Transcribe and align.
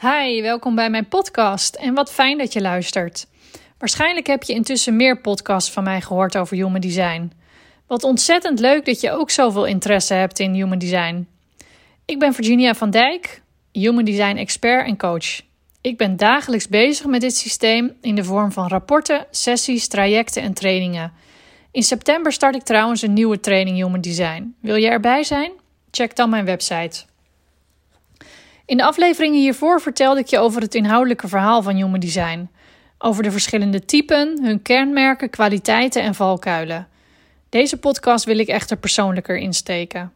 Hi, 0.00 0.42
welkom 0.42 0.74
bij 0.74 0.90
mijn 0.90 1.08
podcast 1.08 1.74
en 1.74 1.94
wat 1.94 2.12
fijn 2.12 2.38
dat 2.38 2.52
je 2.52 2.60
luistert. 2.60 3.26
Waarschijnlijk 3.78 4.26
heb 4.26 4.42
je 4.42 4.52
intussen 4.52 4.96
meer 4.96 5.20
podcasts 5.20 5.70
van 5.70 5.84
mij 5.84 6.00
gehoord 6.00 6.36
over 6.36 6.56
human 6.56 6.80
design. 6.80 7.32
Wat 7.86 8.04
ontzettend 8.04 8.60
leuk 8.60 8.84
dat 8.84 9.00
je 9.00 9.10
ook 9.10 9.30
zoveel 9.30 9.64
interesse 9.64 10.14
hebt 10.14 10.38
in 10.38 10.52
human 10.52 10.78
design. 10.78 11.28
Ik 12.04 12.18
ben 12.18 12.34
Virginia 12.34 12.74
van 12.74 12.90
Dijk, 12.90 13.42
human 13.72 14.04
design 14.04 14.36
expert 14.36 14.86
en 14.86 14.96
coach. 14.96 15.40
Ik 15.80 15.96
ben 15.96 16.16
dagelijks 16.16 16.68
bezig 16.68 17.06
met 17.06 17.20
dit 17.20 17.36
systeem 17.36 17.96
in 18.00 18.14
de 18.14 18.24
vorm 18.24 18.52
van 18.52 18.68
rapporten, 18.68 19.26
sessies, 19.30 19.88
trajecten 19.88 20.42
en 20.42 20.54
trainingen. 20.54 21.12
In 21.70 21.82
september 21.82 22.32
start 22.32 22.54
ik 22.54 22.62
trouwens 22.62 23.02
een 23.02 23.12
nieuwe 23.12 23.40
training 23.40 23.76
Human 23.76 24.00
Design. 24.00 24.54
Wil 24.60 24.76
je 24.76 24.88
erbij 24.88 25.24
zijn? 25.24 25.52
Check 25.90 26.16
dan 26.16 26.30
mijn 26.30 26.44
website. 26.44 27.04
In 28.66 28.76
de 28.76 28.84
afleveringen 28.84 29.40
hiervoor 29.40 29.80
vertelde 29.80 30.20
ik 30.20 30.26
je 30.26 30.38
over 30.38 30.62
het 30.62 30.74
inhoudelijke 30.74 31.28
verhaal 31.28 31.62
van 31.62 31.74
Human 31.74 32.00
Design. 32.00 32.50
Over 32.98 33.22
de 33.22 33.30
verschillende 33.30 33.84
typen, 33.84 34.44
hun 34.44 34.62
kenmerken, 34.62 35.30
kwaliteiten 35.30 36.02
en 36.02 36.14
valkuilen. 36.14 36.88
Deze 37.48 37.76
podcast 37.76 38.24
wil 38.24 38.38
ik 38.38 38.48
echter 38.48 38.76
persoonlijker 38.76 39.36
insteken. 39.36 40.12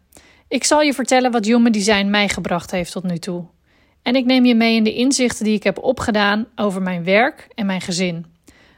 Ik 0.49 0.65
zal 0.65 0.81
je 0.81 0.95
vertellen 0.95 1.31
wat 1.31 1.45
Human 1.45 1.73
Design 1.73 2.11
mij 2.11 2.29
gebracht 2.29 2.71
heeft 2.71 2.93
tot 2.93 3.03
nu 3.03 3.19
toe. 3.19 3.45
En 4.03 4.17
ik 4.17 4.25
neem 4.25 4.45
je 4.45 4.55
mee 4.55 4.77
in 4.77 4.85
de 4.85 4.95
inzichten 4.95 5.45
die 5.45 5.55
ik 5.55 5.63
heb 5.63 5.79
opgedaan 5.79 6.47
over 6.57 6.83
mijn 6.83 7.05
werk 7.05 7.49
en 7.55 7.67
mijn 7.67 7.81
gezin. 7.81 8.27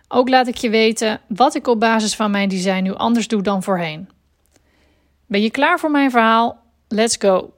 Ook 0.08 0.28
laat 0.28 0.46
ik 0.46 0.56
je 0.56 0.70
weten 0.70 1.20
wat 1.28 1.54
ik 1.54 1.66
op 1.66 1.80
basis 1.80 2.16
van 2.16 2.30
mijn 2.30 2.48
design 2.48 2.82
nu 2.82 2.94
anders 2.94 3.28
doe 3.28 3.42
dan 3.42 3.62
voorheen. 3.62 4.08
Ben 5.26 5.42
je 5.42 5.50
klaar 5.50 5.78
voor 5.78 5.90
mijn 5.90 6.10
verhaal? 6.10 6.58
Let's 6.88 7.16
go! 7.18 7.52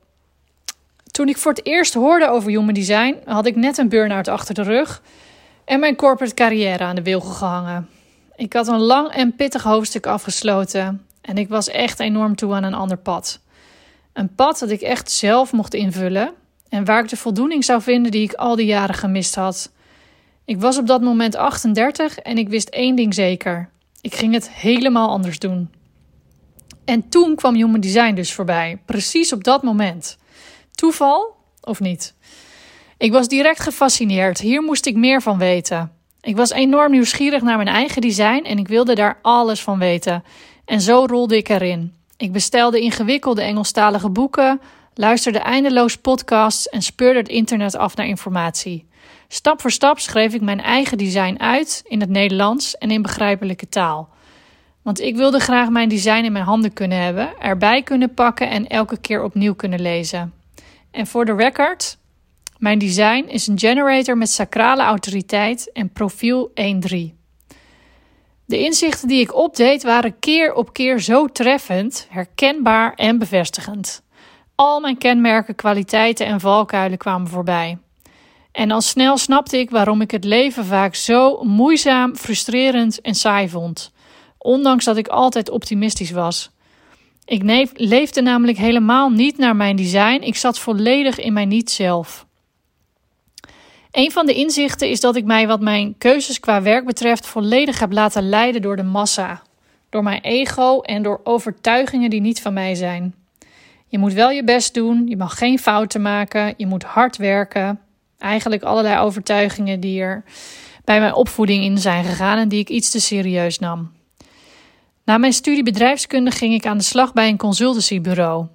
Toen 1.14 1.28
ik 1.28 1.36
voor 1.36 1.52
het 1.52 1.66
eerst 1.66 1.95
hoorde 1.95 2.28
over 2.28 2.50
human 2.50 2.74
design, 2.74 3.16
had 3.24 3.46
ik 3.46 3.56
net 3.56 3.78
een 3.78 3.88
burn-out 3.88 4.28
achter 4.28 4.55
de 4.55 4.62
rug 4.62 5.02
en 5.64 5.80
mijn 5.80 5.96
corporate 5.96 6.34
carrière 6.34 6.84
aan 6.84 6.94
de 6.94 7.02
wilgen 7.02 7.34
gehangen. 7.34 7.88
Ik 8.36 8.52
had 8.52 8.69
een 8.69 8.80
lang 8.80 9.08
en 9.08 9.36
pittig 9.36 9.62
hoofdstuk 9.62 10.06
afgesloten 10.06 11.06
en 11.20 11.38
ik 11.38 11.48
was 11.48 11.69
echt 11.69 12.00
enorm 12.00 12.36
toe 12.36 12.55
aan 12.55 12.62
een 12.62 12.75
ander 12.75 12.97
pad. 12.97 13.41
Een 14.12 14.34
pad 14.34 14.58
dat 14.58 14.70
ik 14.70 14.80
echt 14.80 15.11
zelf 15.11 15.53
mocht 15.53 15.75
invullen 15.75 16.33
en 16.69 16.84
waar 16.84 17.03
ik 17.03 17.08
de 17.08 17.16
voldoening 17.16 17.64
zou 17.64 17.83
vinden 17.83 18.10
die 18.10 18.22
ik 18.22 18.33
al 18.33 18.56
die 18.56 18.66
jaren 18.66 18.94
gemist 18.94 19.34
had. 19.34 19.72
Ik 20.44 20.60
was 20.60 20.78
op 20.78 20.86
dat 20.86 21.00
moment 21.00 21.36
38 21.36 22.19
en 22.19 22.38
ik 22.38 22.48
wist 22.48 22.69
één 22.69 22.97
ding 22.97 23.14
zeker: 23.14 23.70
ik 24.00 24.14
ging 24.14 24.33
het 24.33 24.50
helemaal 24.50 25.08
anders 25.08 25.38
doen. 25.38 25.70
En 26.84 27.08
toen 27.08 27.34
kwam 27.34 27.55
Human 27.55 27.81
Design 27.81 28.14
dus 28.14 28.33
voorbij, 28.33 28.78
precies 28.84 29.33
op 29.33 29.44
dat 29.44 29.62
moment. 29.62 30.16
Toeval 30.75 31.36
of 31.61 31.80
niet? 31.80 32.14
Ik 32.98 33.12
was 33.12 33.28
direct 33.28 33.61
gefascineerd. 33.61 34.41
Hier 34.41 34.62
moest 34.62 34.86
ik 34.86 34.97
meer 34.97 35.22
van 35.22 35.39
weten. 35.39 35.92
Ik 36.20 36.36
was 36.36 36.50
enorm 36.50 36.91
nieuwsgierig 36.91 37.42
naar 37.42 37.56
mijn 37.56 37.69
eigen 37.69 38.00
design 38.00 38.44
en 38.44 38.58
ik 38.58 38.69
wilde 38.69 38.94
daar 38.94 39.19
alles 39.22 39.62
van 39.62 39.78
weten. 39.78 40.25
En 40.64 40.81
zo 40.81 41.05
rolde 41.06 41.36
ik 41.36 41.48
erin. 41.48 41.94
Ik 42.16 42.33
bestelde 42.33 42.81
ingewikkelde 42.81 43.42
Engelstalige 43.42 44.08
boeken, 44.08 44.61
luisterde 44.94 45.39
eindeloos 45.39 45.97
podcasts 45.97 46.69
en 46.69 46.83
speurde 46.83 47.19
het 47.19 47.28
internet 47.28 47.77
af 47.77 47.97
naar 47.97 48.06
informatie. 48.06 48.86
Stap 49.28 49.61
voor 49.61 49.70
stap 49.70 49.98
schreef 49.98 50.34
ik 50.34 50.41
mijn 50.41 50.61
eigen 50.61 50.98
design 50.98 51.36
uit 51.38 51.83
in 51.86 52.00
het 52.00 52.11
Nederlands 52.11 52.78
en 52.78 52.91
in 52.91 53.03
begrijpelijke 53.03 53.69
taal. 53.69 54.09
Want 54.83 55.00
ik 55.00 55.16
wilde 55.16 55.38
graag 55.38 55.69
mijn 55.69 55.88
design 55.88 56.25
in 56.25 56.33
mijn 56.33 56.44
handen 56.44 56.72
kunnen 56.72 56.98
hebben, 56.98 57.38
erbij 57.38 57.83
kunnen 57.83 58.14
pakken 58.14 58.50
en 58.50 58.66
elke 58.66 58.97
keer 58.97 59.22
opnieuw 59.22 59.55
kunnen 59.55 59.81
lezen. 59.81 60.33
En 60.95 61.06
voor 61.06 61.25
de 61.25 61.34
record, 61.34 61.98
mijn 62.59 62.78
design 62.78 63.25
is 63.28 63.47
een 63.47 63.59
generator 63.59 64.19
met 64.19 64.31
sacrale 64.31 64.83
autoriteit 64.83 65.73
en 65.73 65.92
profiel 65.92 66.50
1-3. 66.50 66.53
De 68.45 68.59
inzichten 68.59 69.09
die 69.09 69.20
ik 69.20 69.34
opdeed 69.34 69.83
waren 69.83 70.19
keer 70.19 70.53
op 70.53 70.72
keer 70.72 71.00
zo 71.00 71.27
treffend, 71.27 72.06
herkenbaar 72.10 72.94
en 72.94 73.19
bevestigend. 73.19 74.03
Al 74.54 74.81
mijn 74.81 74.99
kenmerken, 74.99 75.54
kwaliteiten 75.54 76.27
en 76.27 76.41
valkuilen 76.41 76.99
kwamen 76.99 77.28
voorbij. 77.28 77.78
En 78.53 78.71
al 78.71 78.81
snel 78.81 79.16
snapte 79.16 79.59
ik 79.59 79.71
waarom 79.71 80.00
ik 80.00 80.10
het 80.10 80.25
leven 80.25 80.65
vaak 80.65 80.94
zo 80.94 81.43
moeizaam, 81.43 82.16
frustrerend 82.16 83.00
en 83.00 83.15
saai 83.15 83.49
vond. 83.49 83.93
Ondanks 84.38 84.84
dat 84.84 84.97
ik 84.97 85.09
altijd 85.09 85.50
optimistisch 85.50 86.10
was. 86.10 86.50
Ik 87.24 87.70
leefde 87.74 88.22
namelijk 88.22 88.58
helemaal 88.58 89.10
niet 89.10 89.38
naar 89.38 89.56
mijn 89.56 89.76
design. 89.76 90.20
Ik 90.22 90.36
zat 90.36 90.58
volledig 90.58 91.18
in 91.18 91.32
mijn 91.32 91.48
niet-zelf. 91.48 92.26
Een 93.90 94.10
van 94.10 94.26
de 94.26 94.34
inzichten 94.34 94.88
is 94.88 95.00
dat 95.00 95.16
ik 95.16 95.24
mij, 95.24 95.46
wat 95.46 95.60
mijn 95.60 95.94
keuzes 95.98 96.40
qua 96.40 96.62
werk 96.62 96.84
betreft, 96.84 97.26
volledig 97.26 97.78
heb 97.78 97.92
laten 97.92 98.28
leiden 98.28 98.62
door 98.62 98.76
de 98.76 98.82
massa. 98.82 99.42
Door 99.88 100.02
mijn 100.02 100.20
ego 100.20 100.80
en 100.80 101.02
door 101.02 101.20
overtuigingen 101.24 102.10
die 102.10 102.20
niet 102.20 102.40
van 102.40 102.52
mij 102.52 102.74
zijn. 102.74 103.14
Je 103.86 103.98
moet 103.98 104.12
wel 104.12 104.30
je 104.30 104.44
best 104.44 104.74
doen, 104.74 105.06
je 105.06 105.16
mag 105.16 105.38
geen 105.38 105.58
fouten 105.58 106.02
maken, 106.02 106.54
je 106.56 106.66
moet 106.66 106.82
hard 106.82 107.16
werken. 107.16 107.80
Eigenlijk 108.18 108.62
allerlei 108.62 108.98
overtuigingen 108.98 109.80
die 109.80 110.00
er 110.00 110.24
bij 110.84 111.00
mijn 111.00 111.14
opvoeding 111.14 111.64
in 111.64 111.78
zijn 111.78 112.04
gegaan 112.04 112.38
en 112.38 112.48
die 112.48 112.60
ik 112.60 112.68
iets 112.68 112.91
te 112.91 113.00
serieus 113.00 113.58
nam. 113.58 113.92
Na 115.04 115.19
mijn 115.19 115.32
studie 115.32 115.62
bedrijfskunde 115.62 116.31
ging 116.31 116.54
ik 116.54 116.66
aan 116.66 116.78
de 116.78 116.84
slag 116.84 117.12
bij 117.12 117.28
een 117.28 117.37
consultancybureau. 117.37 118.47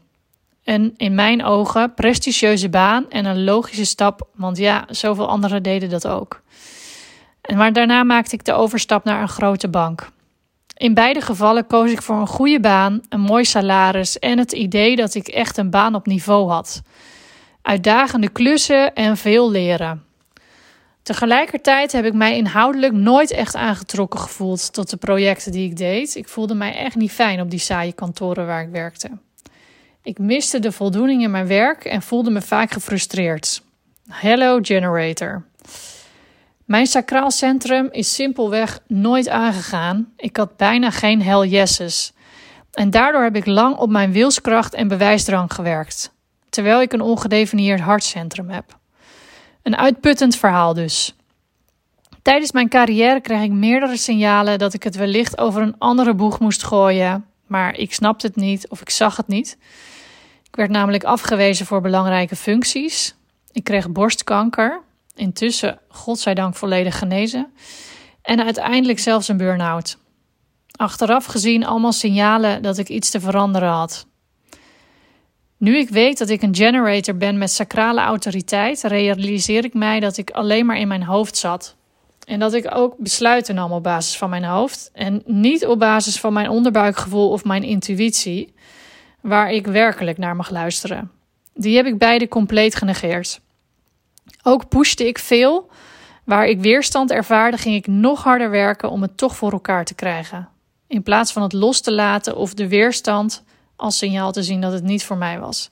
Een 0.63 0.93
in 0.97 1.15
mijn 1.15 1.43
ogen 1.43 1.93
prestigieuze 1.93 2.69
baan 2.69 3.09
en 3.09 3.25
een 3.25 3.43
logische 3.43 3.85
stap, 3.85 4.27
want 4.35 4.57
ja, 4.57 4.85
zoveel 4.89 5.27
anderen 5.27 5.63
deden 5.63 5.89
dat 5.89 6.07
ook. 6.07 6.41
Maar 7.55 7.73
daarna 7.73 8.03
maakte 8.03 8.35
ik 8.35 8.45
de 8.45 8.53
overstap 8.53 9.03
naar 9.03 9.21
een 9.21 9.27
grote 9.27 9.69
bank. 9.69 10.09
In 10.77 10.93
beide 10.93 11.21
gevallen 11.21 11.67
koos 11.67 11.91
ik 11.91 12.01
voor 12.01 12.15
een 12.15 12.27
goede 12.27 12.59
baan, 12.59 13.01
een 13.09 13.21
mooi 13.21 13.45
salaris 13.45 14.19
en 14.19 14.37
het 14.37 14.51
idee 14.51 14.95
dat 14.95 15.15
ik 15.15 15.27
echt 15.27 15.57
een 15.57 15.69
baan 15.69 15.95
op 15.95 16.05
niveau 16.05 16.49
had. 16.49 16.81
Uitdagende 17.61 18.29
klussen 18.29 18.93
en 18.93 19.17
veel 19.17 19.51
leren. 19.51 20.08
Tegelijkertijd 21.09 21.91
heb 21.91 22.05
ik 22.05 22.13
mij 22.13 22.37
inhoudelijk 22.37 22.93
nooit 22.93 23.31
echt 23.31 23.55
aangetrokken 23.55 24.19
gevoeld 24.19 24.73
tot 24.73 24.89
de 24.89 24.97
projecten 24.97 25.51
die 25.51 25.69
ik 25.69 25.77
deed. 25.77 26.15
Ik 26.15 26.27
voelde 26.27 26.53
mij 26.53 26.75
echt 26.75 26.95
niet 26.95 27.11
fijn 27.11 27.41
op 27.41 27.49
die 27.49 27.59
saaie 27.59 27.93
kantoren 27.93 28.45
waar 28.45 28.61
ik 28.61 28.69
werkte. 28.69 29.09
Ik 30.03 30.19
miste 30.19 30.59
de 30.59 30.71
voldoening 30.71 31.23
in 31.23 31.31
mijn 31.31 31.47
werk 31.47 31.85
en 31.85 32.01
voelde 32.01 32.29
me 32.29 32.41
vaak 32.41 32.71
gefrustreerd. 32.71 33.61
Hello 34.09 34.59
generator. 34.61 35.45
Mijn 36.65 36.87
sacraal 36.87 37.31
centrum 37.31 37.87
is 37.91 38.13
simpelweg 38.13 38.79
nooit 38.87 39.29
aangegaan. 39.29 40.13
Ik 40.15 40.37
had 40.37 40.57
bijna 40.57 40.91
geen 40.91 41.21
hell 41.21 41.47
yeses. 41.47 42.13
En 42.71 42.89
daardoor 42.89 43.23
heb 43.23 43.35
ik 43.35 43.45
lang 43.45 43.75
op 43.75 43.89
mijn 43.89 44.11
wilskracht 44.11 44.73
en 44.73 44.87
bewijsdrang 44.87 45.53
gewerkt, 45.53 46.13
terwijl 46.49 46.81
ik 46.81 46.93
een 46.93 47.01
ongedefinieerd 47.01 47.79
hartcentrum 47.79 48.49
heb. 48.49 48.78
Een 49.63 49.77
uitputtend 49.77 50.35
verhaal 50.35 50.73
dus. 50.73 51.15
Tijdens 52.21 52.51
mijn 52.51 52.69
carrière 52.69 53.21
kreeg 53.21 53.41
ik 53.41 53.51
meerdere 53.51 53.97
signalen 53.97 54.59
dat 54.59 54.73
ik 54.73 54.83
het 54.83 54.95
wellicht 54.95 55.37
over 55.37 55.61
een 55.61 55.75
andere 55.77 56.13
boeg 56.13 56.39
moest 56.39 56.63
gooien, 56.63 57.25
maar 57.47 57.75
ik 57.75 57.93
snapte 57.93 58.27
het 58.27 58.35
niet 58.35 58.67
of 58.67 58.81
ik 58.81 58.89
zag 58.89 59.17
het 59.17 59.27
niet. 59.27 59.57
Ik 60.43 60.55
werd 60.55 60.69
namelijk 60.69 61.03
afgewezen 61.03 61.65
voor 61.65 61.81
belangrijke 61.81 62.35
functies. 62.35 63.15
Ik 63.51 63.63
kreeg 63.63 63.89
borstkanker, 63.89 64.81
intussen 65.15 65.79
godzijdank 65.87 66.55
volledig 66.55 66.97
genezen, 66.97 67.53
en 68.21 68.43
uiteindelijk 68.43 68.99
zelfs 68.99 69.27
een 69.27 69.37
burn-out. 69.37 69.97
Achteraf 70.75 71.25
gezien 71.25 71.65
allemaal 71.65 71.91
signalen 71.91 72.61
dat 72.61 72.77
ik 72.77 72.89
iets 72.89 73.09
te 73.09 73.19
veranderen 73.19 73.69
had. 73.69 74.07
Nu 75.59 75.77
ik 75.77 75.89
weet 75.89 76.17
dat 76.17 76.29
ik 76.29 76.41
een 76.41 76.55
generator 76.55 77.17
ben 77.17 77.37
met 77.37 77.51
sacrale 77.51 78.01
autoriteit, 78.01 78.83
realiseer 78.83 79.63
ik 79.63 79.73
mij 79.73 79.99
dat 79.99 80.17
ik 80.17 80.31
alleen 80.31 80.65
maar 80.65 80.77
in 80.77 80.87
mijn 80.87 81.03
hoofd 81.03 81.37
zat. 81.37 81.75
En 82.25 82.39
dat 82.39 82.53
ik 82.53 82.75
ook 82.75 82.97
besluiten 82.97 83.55
nam 83.55 83.71
op 83.71 83.83
basis 83.83 84.17
van 84.17 84.29
mijn 84.29 84.43
hoofd 84.43 84.89
en 84.93 85.21
niet 85.25 85.65
op 85.65 85.79
basis 85.79 86.19
van 86.19 86.33
mijn 86.33 86.49
onderbuikgevoel 86.49 87.29
of 87.29 87.43
mijn 87.43 87.63
intuïtie, 87.63 88.53
waar 89.21 89.51
ik 89.51 89.67
werkelijk 89.67 90.17
naar 90.17 90.35
mag 90.35 90.49
luisteren. 90.49 91.11
Die 91.53 91.75
heb 91.75 91.85
ik 91.85 91.97
beide 91.97 92.27
compleet 92.27 92.75
genegeerd. 92.75 93.41
Ook 94.43 94.67
pushte 94.67 95.07
ik 95.07 95.19
veel. 95.19 95.69
Waar 96.23 96.47
ik 96.47 96.59
weerstand 96.59 97.11
ervaarde, 97.11 97.57
ging 97.57 97.75
ik 97.75 97.87
nog 97.87 98.23
harder 98.23 98.49
werken 98.49 98.89
om 98.89 99.01
het 99.01 99.17
toch 99.17 99.35
voor 99.35 99.51
elkaar 99.51 99.85
te 99.85 99.95
krijgen. 99.95 100.49
In 100.87 101.03
plaats 101.03 101.31
van 101.31 101.41
het 101.41 101.53
los 101.53 101.81
te 101.81 101.91
laten 101.91 102.35
of 102.35 102.53
de 102.53 102.67
weerstand 102.67 103.43
als 103.79 103.97
signaal 103.97 104.31
te 104.31 104.43
zien 104.43 104.61
dat 104.61 104.73
het 104.73 104.83
niet 104.83 105.03
voor 105.03 105.17
mij 105.17 105.39
was. 105.39 105.69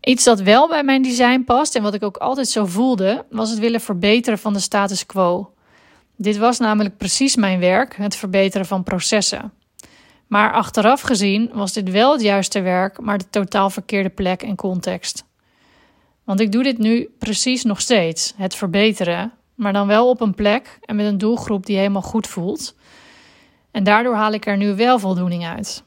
Iets 0.00 0.24
dat 0.24 0.40
wel 0.40 0.68
bij 0.68 0.82
mijn 0.82 1.02
design 1.02 1.42
past 1.44 1.74
en 1.74 1.82
wat 1.82 1.94
ik 1.94 2.02
ook 2.02 2.16
altijd 2.16 2.48
zo 2.48 2.66
voelde, 2.66 3.24
was 3.30 3.50
het 3.50 3.58
willen 3.58 3.80
verbeteren 3.80 4.38
van 4.38 4.52
de 4.52 4.58
status 4.58 5.06
quo. 5.06 5.52
Dit 6.16 6.36
was 6.36 6.58
namelijk 6.58 6.96
precies 6.96 7.36
mijn 7.36 7.60
werk, 7.60 7.96
het 7.96 8.16
verbeteren 8.16 8.66
van 8.66 8.82
processen. 8.82 9.52
Maar 10.26 10.52
achteraf 10.52 11.00
gezien 11.00 11.50
was 11.52 11.72
dit 11.72 11.90
wel 11.90 12.12
het 12.12 12.22
juiste 12.22 12.60
werk, 12.60 13.00
maar 13.00 13.18
de 13.18 13.30
totaal 13.30 13.70
verkeerde 13.70 14.10
plek 14.10 14.42
en 14.42 14.56
context. 14.56 15.24
Want 16.24 16.40
ik 16.40 16.52
doe 16.52 16.62
dit 16.62 16.78
nu 16.78 17.08
precies 17.18 17.64
nog 17.64 17.80
steeds, 17.80 18.34
het 18.36 18.54
verbeteren, 18.54 19.32
maar 19.54 19.72
dan 19.72 19.86
wel 19.86 20.08
op 20.08 20.20
een 20.20 20.34
plek 20.34 20.78
en 20.80 20.96
met 20.96 21.06
een 21.06 21.18
doelgroep 21.18 21.66
die 21.66 21.76
helemaal 21.76 22.02
goed 22.02 22.26
voelt. 22.26 22.74
En 23.70 23.84
daardoor 23.84 24.14
haal 24.14 24.32
ik 24.32 24.46
er 24.46 24.56
nu 24.56 24.74
wel 24.74 24.98
voldoening 24.98 25.46
uit. 25.46 25.82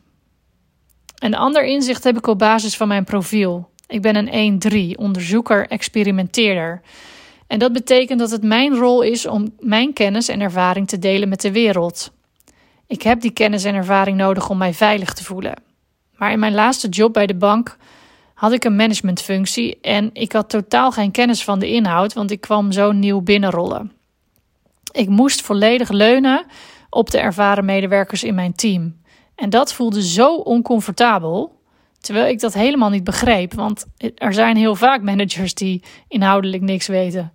Een 1.24 1.36
ander 1.36 1.64
inzicht 1.64 2.04
heb 2.04 2.18
ik 2.18 2.28
op 2.28 2.40
basis 2.40 2.78
van 2.78 2.88
mijn 2.88 3.04
profiel. 3.04 3.70
Ik 3.88 4.02
ben 4.02 4.34
een 4.34 4.62
1-3, 4.96 5.00
onderzoeker, 5.00 5.68
experimenteerder. 5.68 6.82
En 7.48 7.60
dat 7.60 7.74
betekent 7.74 8.20
dat 8.20 8.32
het 8.32 8.44
mijn 8.44 8.76
rol 8.76 9.02
is 9.02 9.26
om 9.26 9.54
mijn 9.60 9.94
kennis 9.94 10.28
en 10.28 10.42
ervaring 10.42 10.88
te 10.88 11.00
delen 11.00 11.30
met 11.30 11.42
de 11.42 11.52
wereld. 11.52 12.12
Ik 12.88 13.02
heb 13.02 13.22
die 13.22 13.32
kennis 13.32 13.64
en 13.64 13.76
ervaring 13.76 14.18
nodig 14.18 14.50
om 14.50 14.58
mij 14.58 14.74
veilig 14.74 15.14
te 15.14 15.24
voelen. 15.24 15.54
Maar 16.16 16.32
in 16.32 16.40
mijn 16.40 16.54
laatste 16.54 16.90
job 16.90 17.14
bij 17.14 17.28
de 17.28 17.36
bank 17.36 17.78
had 18.34 18.52
ik 18.52 18.64
een 18.64 18.76
managementfunctie 18.76 19.78
en 19.82 20.10
ik 20.14 20.32
had 20.32 20.50
totaal 20.50 20.92
geen 20.92 21.12
kennis 21.12 21.44
van 21.44 21.60
de 21.60 21.68
inhoud, 21.68 22.14
want 22.14 22.32
ik 22.32 22.42
kwam 22.42 22.72
zo 22.72 22.92
nieuw 22.92 23.22
binnenrollen. 23.22 23.92
Ik 24.92 25.10
moest 25.10 25.42
volledig 25.42 25.90
leunen 25.90 26.46
op 26.90 27.12
de 27.12 27.20
ervaren 27.20 27.66
medewerkers 27.66 28.24
in 28.24 28.36
mijn 28.36 28.54
team. 28.56 29.02
En 29.36 29.50
dat 29.50 29.74
voelde 29.74 30.04
zo 30.04 30.36
oncomfortabel, 30.36 31.62
terwijl 32.00 32.28
ik 32.28 32.40
dat 32.40 32.54
helemaal 32.54 32.90
niet 32.90 33.04
begreep, 33.04 33.54
want 33.54 33.86
er 34.16 34.34
zijn 34.34 34.58
heel 34.58 34.76
vaak 34.76 35.02
managers 35.02 35.54
die 35.54 35.84
inhoudelijk 36.08 36.64
niks 36.64 36.88
weten. 36.88 37.32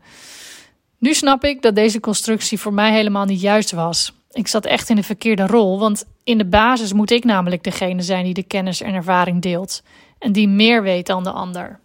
Nu 0.98 1.14
snap 1.14 1.44
ik 1.44 1.62
dat 1.62 1.74
deze 1.74 2.00
constructie 2.00 2.60
voor 2.60 2.74
mij 2.74 2.92
helemaal 2.92 3.24
niet 3.24 3.40
juist 3.40 3.72
was. 3.72 4.12
Ik 4.30 4.48
zat 4.48 4.66
echt 4.66 4.88
in 4.88 4.96
de 4.96 5.02
verkeerde 5.02 5.46
rol, 5.46 5.78
want 5.78 6.04
in 6.24 6.38
de 6.38 6.46
basis 6.46 6.92
moet 6.92 7.10
ik 7.10 7.24
namelijk 7.24 7.64
degene 7.64 8.02
zijn 8.02 8.24
die 8.24 8.34
de 8.34 8.42
kennis 8.42 8.80
en 8.80 8.94
ervaring 8.94 9.42
deelt 9.42 9.82
en 10.18 10.32
die 10.32 10.48
meer 10.48 10.82
weet 10.82 11.06
dan 11.06 11.22
de 11.24 11.30
ander. 11.30 11.80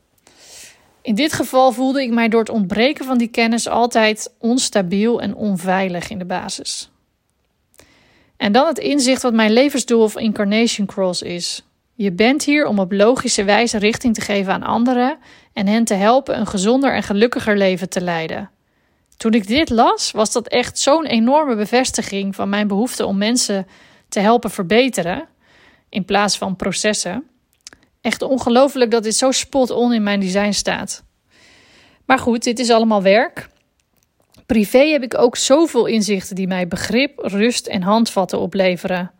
In 1.01 1.15
dit 1.15 1.33
geval 1.33 1.71
voelde 1.71 2.01
ik 2.01 2.11
mij 2.11 2.29
door 2.29 2.39
het 2.39 2.49
ontbreken 2.49 3.05
van 3.05 3.17
die 3.17 3.27
kennis 3.27 3.67
altijd 3.67 4.33
onstabiel 4.39 5.21
en 5.21 5.35
onveilig 5.35 6.09
in 6.09 6.17
de 6.17 6.25
basis. 6.25 6.91
En 8.43 8.51
dan 8.51 8.67
het 8.67 8.77
inzicht 8.77 9.21
wat 9.21 9.33
mijn 9.33 9.51
levensdoel 9.51 10.03
of 10.03 10.17
incarnation 10.17 10.87
cross 10.87 11.21
is. 11.21 11.63
Je 11.93 12.11
bent 12.11 12.43
hier 12.43 12.65
om 12.65 12.79
op 12.79 12.91
logische 12.91 13.43
wijze 13.43 13.77
richting 13.77 14.13
te 14.13 14.21
geven 14.21 14.53
aan 14.53 14.63
anderen 14.63 15.17
en 15.53 15.67
hen 15.67 15.83
te 15.83 15.93
helpen 15.93 16.39
een 16.39 16.47
gezonder 16.47 16.93
en 16.93 17.03
gelukkiger 17.03 17.57
leven 17.57 17.89
te 17.89 18.01
leiden. 18.01 18.49
Toen 19.17 19.33
ik 19.33 19.47
dit 19.47 19.69
las, 19.69 20.11
was 20.11 20.31
dat 20.31 20.47
echt 20.47 20.79
zo'n 20.79 21.05
enorme 21.05 21.55
bevestiging 21.55 22.35
van 22.35 22.49
mijn 22.49 22.67
behoefte 22.67 23.05
om 23.05 23.17
mensen 23.17 23.67
te 24.09 24.19
helpen 24.19 24.51
verbeteren 24.51 25.27
in 25.89 26.05
plaats 26.05 26.37
van 26.37 26.55
processen. 26.55 27.27
Echt 28.01 28.21
ongelooflijk 28.21 28.91
dat 28.91 29.03
dit 29.03 29.15
zo 29.15 29.31
spot 29.31 29.69
on 29.69 29.93
in 29.93 30.03
mijn 30.03 30.19
design 30.19 30.51
staat. 30.51 31.03
Maar 32.05 32.19
goed, 32.19 32.43
dit 32.43 32.59
is 32.59 32.69
allemaal 32.69 33.01
werk. 33.01 33.49
Privé 34.45 34.87
heb 34.87 35.03
ik 35.03 35.17
ook 35.17 35.35
zoveel 35.35 35.85
inzichten 35.85 36.35
die 36.35 36.47
mij 36.47 36.67
begrip, 36.67 37.19
rust 37.19 37.67
en 37.67 37.81
handvatten 37.81 38.39
opleveren. 38.39 39.11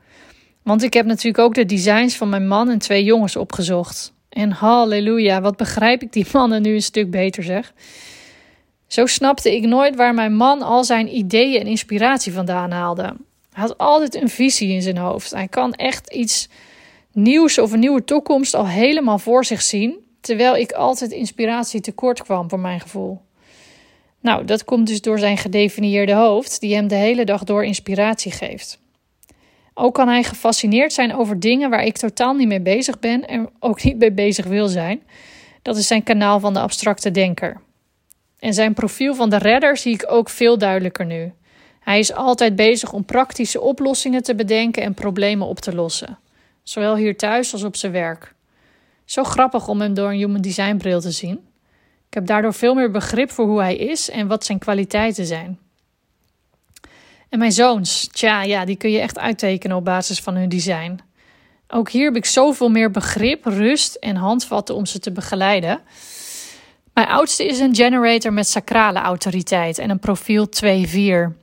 Want 0.64 0.84
ik 0.84 0.94
heb 0.94 1.06
natuurlijk 1.06 1.44
ook 1.44 1.54
de 1.54 1.66
designs 1.66 2.16
van 2.16 2.30
mijn 2.30 2.48
man 2.48 2.70
en 2.70 2.80
twee 2.80 3.04
jongens 3.04 3.36
opgezocht. 3.36 4.14
En 4.30 4.52
halleluja, 4.52 5.42
wat 5.42 5.58
begrijp 5.58 6.02
ik 6.02 6.14
die 6.14 6.26
mannen 6.34 6.62
nu 6.62 6.74
een 6.74 6.82
stuk 6.82 7.12
beter 7.12 7.44
zeg. 7.44 7.74
Zo 8.88 9.06
snapte 9.06 9.56
ik 9.56 9.66
nooit 9.66 9.96
waar 9.96 10.14
mijn 10.14 10.36
man 10.36 10.62
al 10.62 10.84
zijn 10.84 11.16
ideeën 11.16 11.60
en 11.60 11.68
inspiratie 11.68 12.34
vandaan 12.34 12.72
haalde. 12.72 13.04
Hij 13.04 13.64
had 13.64 13.78
altijd 13.78 14.16
een 14.16 14.30
visie 14.30 14.70
in 14.70 14.82
zijn 14.82 14.98
hoofd. 14.98 15.32
Hij 15.32 15.48
kan 15.48 15.74
echt 15.74 16.14
iets 16.14 16.50
nieuws 17.12 17.60
of 17.60 17.72
een 17.72 17.80
nieuwe 17.80 18.04
toekomst 18.04 18.54
al 18.54 18.68
helemaal 18.68 19.20
voor 19.20 19.46
zich 19.46 19.62
zien, 19.62 19.96
terwijl 20.22 20.56
ik 20.56 20.72
altijd 20.72 21.12
inspiratie 21.12 21.82
tekort 21.82 22.24
kwam 22.24 22.50
voor 22.50 22.60
mijn 22.60 22.80
gevoel. 22.80 23.22
Nou, 24.24 24.46
dat 24.46 24.64
komt 24.64 24.88
dus 24.88 25.02
door 25.02 25.20
zijn 25.20 25.38
gedefinieerde 25.38 26.14
hoofd, 26.14 26.60
die 26.60 26.76
hem 26.76 26.88
de 26.88 26.96
hele 26.96 27.26
dag 27.26 27.44
door 27.44 27.66
inspiratie 27.66 28.32
geeft. 28.32 28.80
Ook 29.74 29.94
kan 29.94 30.08
hij 30.08 30.24
gefascineerd 30.24 30.94
zijn 30.94 31.16
over 31.16 31.40
dingen 31.40 31.70
waar 31.70 31.84
ik 31.84 31.98
totaal 31.98 32.34
niet 32.34 32.48
mee 32.48 32.62
bezig 32.62 33.00
ben 33.00 33.28
en 33.28 33.50
ook 33.60 33.84
niet 33.84 33.98
mee 33.98 34.12
bezig 34.12 34.46
wil 34.46 34.68
zijn. 34.68 35.04
Dat 35.62 35.78
is 35.78 35.88
zijn 35.88 36.04
kanaal 36.04 36.40
van 36.40 36.54
de 36.54 36.60
abstracte 36.60 37.12
denker. 37.12 37.62
En 38.40 38.54
zijn 38.54 38.74
profiel 38.74 39.16
van 39.16 39.30
de 39.30 39.38
redder 39.38 39.78
zie 39.78 39.94
ik 39.94 40.06
ook 40.08 40.30
veel 40.30 40.58
duidelijker 40.58 41.06
nu. 41.06 41.32
Hij 41.80 42.00
is 42.00 42.14
altijd 42.14 42.56
bezig 42.56 42.94
om 42.94 43.06
praktische 43.06 43.62
oplossingen 43.62 44.24
te 44.24 44.36
bedenken 44.36 44.84
en 44.84 44.94
problemen 44.94 45.48
op 45.48 45.60
te 45.60 45.76
lossen 45.76 46.18
zowel 46.64 46.96
hier 46.96 47.18
thuis 47.18 47.54
als 47.54 47.64
op 47.64 47.76
zijn 47.76 47.92
werk. 47.92 48.34
Zo 49.06 49.24
grappig 49.24 49.68
om 49.68 49.82
hem 49.82 49.94
door 49.94 50.10
een 50.10 50.18
human 50.18 50.42
design 50.42 50.78
bril 50.78 51.02
te 51.02 51.12
zien. 51.12 51.48
Ik 52.14 52.20
heb 52.20 52.28
daardoor 52.28 52.54
veel 52.54 52.74
meer 52.74 52.92
begrip 52.92 53.32
voor 53.32 53.46
hoe 53.46 53.62
hij 53.62 53.76
is 53.76 54.10
en 54.10 54.28
wat 54.28 54.46
zijn 54.46 54.60
kwaliteiten 54.60 55.26
zijn. 55.26 55.60
En 57.30 57.40
mijn 57.40 57.52
zoons, 57.52 58.08
tja, 58.08 58.44
ja, 58.44 58.66
die 58.66 58.76
kun 58.76 58.92
je 58.92 59.00
echt 59.00 59.20
uittekenen 59.20 59.78
op 59.78 59.86
basis 59.86 60.20
van 60.20 60.36
hun 60.36 60.50
design. 60.50 61.00
Ook 61.68 61.90
hier 61.90 62.06
heb 62.06 62.16
ik 62.16 62.26
zoveel 62.26 62.70
meer 62.70 62.92
begrip, 62.92 63.46
rust 63.46 63.96
en 63.96 64.16
handvatten 64.16 64.76
om 64.76 64.86
ze 64.86 65.00
te 65.00 65.12
begeleiden. 65.12 65.82
Mijn 66.94 67.08
oudste 67.08 67.46
is 67.46 67.60
een 67.60 67.76
generator 67.76 68.34
met 68.34 68.48
sacrale 68.48 69.00
autoriteit 69.00 69.78
en 69.78 69.90
een 69.90 70.00
profiel 70.00 70.48
2-4. 70.48 71.34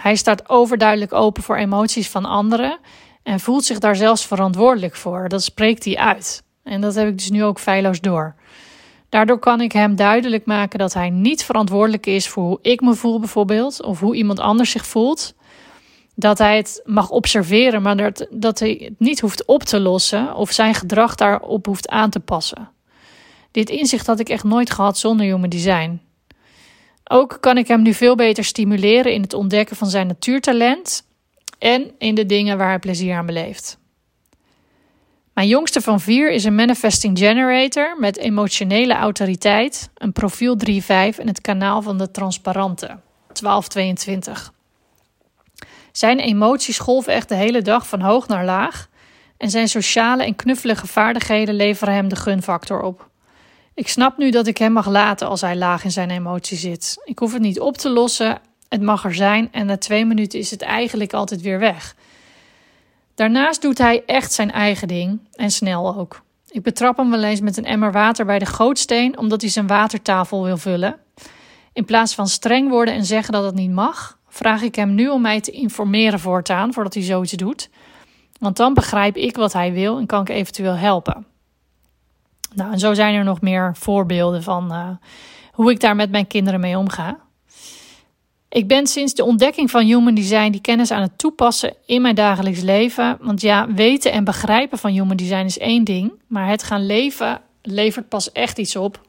Hij 0.00 0.16
staat 0.16 0.48
overduidelijk 0.48 1.12
open 1.12 1.42
voor 1.42 1.56
emoties 1.56 2.08
van 2.08 2.24
anderen 2.24 2.78
en 3.22 3.40
voelt 3.40 3.64
zich 3.64 3.78
daar 3.78 3.96
zelfs 3.96 4.26
verantwoordelijk 4.26 4.94
voor. 4.94 5.28
Dat 5.28 5.42
spreekt 5.42 5.84
hij 5.84 5.96
uit. 5.96 6.42
En 6.62 6.80
dat 6.80 6.94
heb 6.94 7.08
ik 7.08 7.18
dus 7.18 7.30
nu 7.30 7.44
ook 7.44 7.60
feilloos 7.60 8.00
door. 8.00 8.36
Daardoor 9.08 9.38
kan 9.38 9.60
ik 9.60 9.72
hem 9.72 9.96
duidelijk 9.96 10.46
maken 10.46 10.78
dat 10.78 10.94
hij 10.94 11.10
niet 11.10 11.44
verantwoordelijk 11.44 12.06
is 12.06 12.28
voor 12.28 12.44
hoe 12.44 12.58
ik 12.62 12.80
me 12.80 12.94
voel, 12.94 13.18
bijvoorbeeld, 13.18 13.82
of 13.82 14.00
hoe 14.00 14.16
iemand 14.16 14.40
anders 14.40 14.70
zich 14.70 14.86
voelt. 14.86 15.34
Dat 16.14 16.38
hij 16.38 16.56
het 16.56 16.82
mag 16.84 17.10
observeren, 17.10 17.82
maar 17.82 18.12
dat, 18.30 18.58
hij 18.58 18.80
het 18.84 18.98
niet 18.98 19.20
hoeft 19.20 19.44
op 19.44 19.62
te 19.62 19.80
lossen 19.80 20.34
of 20.34 20.52
zijn 20.52 20.74
gedrag 20.74 21.14
daarop 21.14 21.66
hoeft 21.66 21.88
aan 21.88 22.10
te 22.10 22.20
passen. 22.20 22.70
Dit 23.50 23.70
inzicht 23.70 24.06
had 24.06 24.20
ik 24.20 24.28
echt 24.28 24.44
nooit 24.44 24.70
gehad 24.70 24.98
zonder 24.98 25.26
Human 25.26 25.48
Design. 25.48 26.00
Ook 27.04 27.38
kan 27.40 27.58
ik 27.58 27.68
hem 27.68 27.82
nu 27.82 27.94
veel 27.94 28.14
beter 28.14 28.44
stimuleren 28.44 29.12
in 29.12 29.22
het 29.22 29.34
ontdekken 29.34 29.76
van 29.76 29.88
zijn 29.88 30.06
natuurtalent 30.06 31.06
en 31.58 31.90
in 31.98 32.14
de 32.14 32.26
dingen 32.26 32.58
waar 32.58 32.68
hij 32.68 32.78
plezier 32.78 33.16
aan 33.16 33.26
beleeft. 33.26 33.78
Mijn 35.38 35.50
jongste 35.50 35.80
van 35.80 36.00
vier 36.00 36.30
is 36.30 36.44
een 36.44 36.54
manifesting 36.54 37.18
generator 37.18 37.96
met 37.98 38.16
emotionele 38.16 38.94
autoriteit, 38.94 39.90
een 39.94 40.12
profiel 40.12 40.56
3-5 40.56 40.68
en 40.88 41.26
het 41.26 41.40
kanaal 41.40 41.82
van 41.82 41.98
de 41.98 42.10
transparante 42.10 42.86
1222. 42.86 44.52
Zijn 45.92 46.18
emoties 46.18 46.78
golven 46.78 47.12
echt 47.12 47.28
de 47.28 47.34
hele 47.34 47.62
dag 47.62 47.88
van 47.88 48.00
hoog 48.00 48.28
naar 48.28 48.44
laag 48.44 48.88
en 49.36 49.50
zijn 49.50 49.68
sociale 49.68 50.24
en 50.24 50.36
knuffelige 50.36 50.86
vaardigheden 50.86 51.54
leveren 51.54 51.94
hem 51.94 52.08
de 52.08 52.16
gunfactor 52.16 52.80
op. 52.80 53.08
Ik 53.74 53.88
snap 53.88 54.18
nu 54.18 54.30
dat 54.30 54.46
ik 54.46 54.58
hem 54.58 54.72
mag 54.72 54.86
laten 54.86 55.28
als 55.28 55.40
hij 55.40 55.56
laag 55.56 55.84
in 55.84 55.90
zijn 55.90 56.10
emotie 56.10 56.56
zit. 56.56 57.02
Ik 57.04 57.18
hoef 57.18 57.32
het 57.32 57.42
niet 57.42 57.60
op 57.60 57.76
te 57.76 57.90
lossen 57.90 58.40
het 58.68 58.82
mag 58.82 59.04
er 59.04 59.14
zijn 59.14 59.48
en 59.52 59.66
na 59.66 59.76
twee 59.76 60.04
minuten 60.04 60.38
is 60.38 60.50
het 60.50 60.62
eigenlijk 60.62 61.12
altijd 61.12 61.40
weer 61.40 61.58
weg. 61.58 61.94
Daarnaast 63.18 63.62
doet 63.62 63.78
hij 63.78 64.02
echt 64.06 64.32
zijn 64.32 64.50
eigen 64.50 64.88
ding 64.88 65.20
en 65.34 65.50
snel 65.50 65.96
ook. 65.96 66.22
Ik 66.50 66.62
betrap 66.62 66.96
hem 66.96 67.10
wel 67.10 67.22
eens 67.22 67.40
met 67.40 67.56
een 67.56 67.64
emmer 67.64 67.92
water 67.92 68.24
bij 68.26 68.38
de 68.38 68.46
gootsteen 68.46 69.18
omdat 69.18 69.40
hij 69.40 69.50
zijn 69.50 69.66
watertafel 69.66 70.44
wil 70.44 70.56
vullen. 70.56 70.96
In 71.72 71.84
plaats 71.84 72.14
van 72.14 72.26
streng 72.26 72.68
worden 72.68 72.94
en 72.94 73.04
zeggen 73.04 73.32
dat 73.32 73.44
het 73.44 73.54
niet 73.54 73.70
mag, 73.70 74.18
vraag 74.28 74.62
ik 74.62 74.74
hem 74.74 74.94
nu 74.94 75.08
om 75.08 75.20
mij 75.20 75.40
te 75.40 75.50
informeren 75.50 76.20
voortaan 76.20 76.72
voordat 76.72 76.94
hij 76.94 77.02
zoiets 77.02 77.32
doet. 77.32 77.70
Want 78.38 78.56
dan 78.56 78.74
begrijp 78.74 79.16
ik 79.16 79.36
wat 79.36 79.52
hij 79.52 79.72
wil 79.72 79.98
en 79.98 80.06
kan 80.06 80.20
ik 80.20 80.28
eventueel 80.28 80.76
helpen. 80.76 81.26
Nou, 82.54 82.72
en 82.72 82.78
zo 82.78 82.94
zijn 82.94 83.14
er 83.14 83.24
nog 83.24 83.40
meer 83.40 83.76
voorbeelden 83.76 84.42
van 84.42 84.72
uh, 84.72 84.88
hoe 85.52 85.70
ik 85.70 85.80
daar 85.80 85.96
met 85.96 86.10
mijn 86.10 86.26
kinderen 86.26 86.60
mee 86.60 86.78
omga. 86.78 87.18
Ik 88.48 88.66
ben 88.68 88.86
sinds 88.86 89.14
de 89.14 89.24
ontdekking 89.24 89.70
van 89.70 89.84
Human 89.84 90.14
Design 90.14 90.50
die 90.50 90.60
kennis 90.60 90.90
aan 90.90 91.02
het 91.02 91.18
toepassen 91.18 91.74
in 91.86 92.02
mijn 92.02 92.14
dagelijks 92.14 92.60
leven. 92.60 93.18
Want 93.20 93.40
ja, 93.40 93.72
weten 93.72 94.12
en 94.12 94.24
begrijpen 94.24 94.78
van 94.78 94.90
Human 94.90 95.16
Design 95.16 95.44
is 95.44 95.58
één 95.58 95.84
ding, 95.84 96.12
maar 96.26 96.48
het 96.48 96.62
gaan 96.62 96.86
leven 96.86 97.40
levert 97.62 98.08
pas 98.08 98.32
echt 98.32 98.58
iets 98.58 98.76
op. 98.76 99.00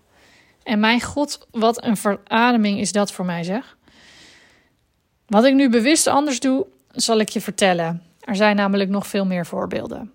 En 0.63 0.79
mijn 0.79 1.01
god, 1.01 1.47
wat 1.51 1.83
een 1.83 1.97
verademing 1.97 2.79
is 2.79 2.91
dat 2.91 3.11
voor 3.11 3.25
mij 3.25 3.43
zeg. 3.43 3.77
Wat 5.27 5.45
ik 5.45 5.53
nu 5.53 5.69
bewust 5.69 6.07
anders 6.07 6.39
doe, 6.39 6.65
zal 6.91 7.19
ik 7.19 7.29
je 7.29 7.41
vertellen. 7.41 8.03
Er 8.19 8.35
zijn 8.35 8.55
namelijk 8.55 8.89
nog 8.89 9.07
veel 9.07 9.25
meer 9.25 9.45
voorbeelden. 9.45 10.11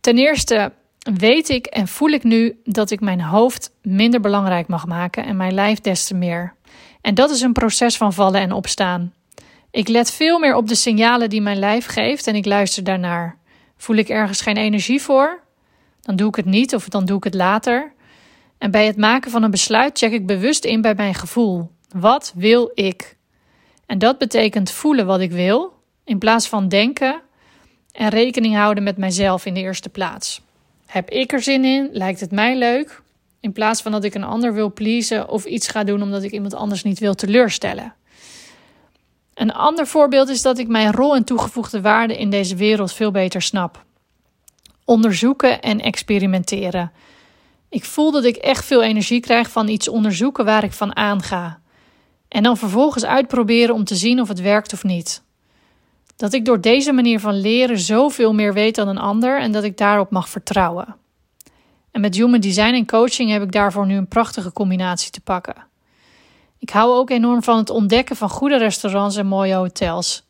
Ten 0.00 0.18
eerste 0.18 0.72
weet 1.00 1.48
ik 1.48 1.66
en 1.66 1.88
voel 1.88 2.08
ik 2.08 2.24
nu 2.24 2.60
dat 2.64 2.90
ik 2.90 3.00
mijn 3.00 3.20
hoofd 3.20 3.72
minder 3.82 4.20
belangrijk 4.20 4.68
mag 4.68 4.86
maken 4.86 5.24
en 5.24 5.36
mijn 5.36 5.54
lijf 5.54 5.80
des 5.80 6.04
te 6.04 6.14
meer. 6.14 6.54
En 7.00 7.14
dat 7.14 7.30
is 7.30 7.40
een 7.40 7.52
proces 7.52 7.96
van 7.96 8.12
vallen 8.12 8.40
en 8.40 8.52
opstaan. 8.52 9.12
Ik 9.70 9.88
let 9.88 10.12
veel 10.12 10.38
meer 10.38 10.54
op 10.54 10.68
de 10.68 10.74
signalen 10.74 11.28
die 11.30 11.40
mijn 11.40 11.58
lijf 11.58 11.86
geeft 11.86 12.26
en 12.26 12.34
ik 12.34 12.46
luister 12.46 12.84
daarnaar. 12.84 13.38
Voel 13.76 13.96
ik 13.96 14.08
ergens 14.08 14.40
geen 14.40 14.56
energie 14.56 15.02
voor? 15.02 15.42
Dan 16.02 16.16
doe 16.16 16.28
ik 16.28 16.34
het 16.34 16.44
niet 16.44 16.74
of 16.74 16.88
dan 16.88 17.04
doe 17.04 17.16
ik 17.16 17.24
het 17.24 17.34
later. 17.34 17.92
En 18.58 18.70
bij 18.70 18.86
het 18.86 18.96
maken 18.96 19.30
van 19.30 19.42
een 19.42 19.50
besluit 19.50 19.98
check 19.98 20.12
ik 20.12 20.26
bewust 20.26 20.64
in 20.64 20.80
bij 20.80 20.94
mijn 20.94 21.14
gevoel. 21.14 21.70
Wat 21.96 22.32
wil 22.36 22.70
ik? 22.74 23.16
En 23.86 23.98
dat 23.98 24.18
betekent 24.18 24.70
voelen 24.70 25.06
wat 25.06 25.20
ik 25.20 25.30
wil, 25.30 25.72
in 26.04 26.18
plaats 26.18 26.48
van 26.48 26.68
denken 26.68 27.20
en 27.92 28.08
rekening 28.08 28.54
houden 28.54 28.82
met 28.82 28.96
mijzelf 28.96 29.46
in 29.46 29.54
de 29.54 29.60
eerste 29.60 29.88
plaats. 29.88 30.42
Heb 30.90 31.10
ik 31.10 31.32
er 31.32 31.42
zin 31.42 31.64
in? 31.64 31.88
Lijkt 31.92 32.20
het 32.20 32.30
mij 32.30 32.56
leuk? 32.56 33.02
In 33.40 33.52
plaats 33.52 33.82
van 33.82 33.92
dat 33.92 34.04
ik 34.04 34.14
een 34.14 34.24
ander 34.24 34.54
wil 34.54 34.72
pleasen 34.72 35.28
of 35.28 35.44
iets 35.44 35.68
ga 35.68 35.84
doen 35.84 36.02
omdat 36.02 36.22
ik 36.22 36.30
iemand 36.30 36.54
anders 36.54 36.82
niet 36.82 36.98
wil 36.98 37.14
teleurstellen. 37.14 37.94
Een 39.34 39.52
ander 39.52 39.86
voorbeeld 39.86 40.28
is 40.28 40.42
dat 40.42 40.58
ik 40.58 40.68
mijn 40.68 40.92
rol 40.92 41.14
en 41.14 41.24
toegevoegde 41.24 41.80
waarde 41.80 42.18
in 42.18 42.30
deze 42.30 42.56
wereld 42.56 42.92
veel 42.92 43.10
beter 43.10 43.42
snap. 43.42 43.84
Onderzoeken 44.84 45.60
en 45.60 45.80
experimenteren. 45.80 46.92
Ik 47.68 47.84
voel 47.84 48.10
dat 48.10 48.24
ik 48.24 48.36
echt 48.36 48.64
veel 48.64 48.82
energie 48.82 49.20
krijg 49.20 49.50
van 49.50 49.68
iets 49.68 49.88
onderzoeken 49.88 50.44
waar 50.44 50.64
ik 50.64 50.72
van 50.72 50.96
aanga. 50.96 51.60
En 52.28 52.42
dan 52.42 52.56
vervolgens 52.56 53.04
uitproberen 53.04 53.74
om 53.74 53.84
te 53.84 53.96
zien 53.96 54.20
of 54.20 54.28
het 54.28 54.40
werkt 54.40 54.72
of 54.72 54.84
niet. 54.84 55.22
Dat 56.20 56.32
ik 56.32 56.44
door 56.44 56.60
deze 56.60 56.92
manier 56.92 57.20
van 57.20 57.40
leren 57.40 57.78
zoveel 57.78 58.34
meer 58.34 58.52
weet 58.52 58.74
dan 58.74 58.88
een 58.88 58.98
ander 58.98 59.40
en 59.40 59.52
dat 59.52 59.64
ik 59.64 59.76
daarop 59.76 60.10
mag 60.10 60.28
vertrouwen. 60.28 60.96
En 61.90 62.00
met 62.00 62.14
Human 62.14 62.40
Design 62.40 62.74
en 62.74 62.86
coaching 62.86 63.30
heb 63.30 63.42
ik 63.42 63.52
daarvoor 63.52 63.86
nu 63.86 63.96
een 63.96 64.08
prachtige 64.08 64.52
combinatie 64.52 65.10
te 65.10 65.20
pakken. 65.20 65.54
Ik 66.58 66.70
hou 66.70 66.92
ook 66.92 67.10
enorm 67.10 67.42
van 67.42 67.56
het 67.56 67.70
ontdekken 67.70 68.16
van 68.16 68.30
goede 68.30 68.56
restaurants 68.56 69.16
en 69.16 69.26
mooie 69.26 69.54
hotels. 69.54 70.26